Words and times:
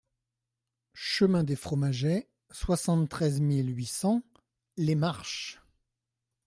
Chemin 0.95 1.43
des 1.43 1.55
Fromagets, 1.55 2.27
soixante-treize 2.49 3.39
mille 3.39 3.69
huit 3.69 3.85
cents 3.85 4.23
Les 4.77 4.95
Marches 4.95 5.61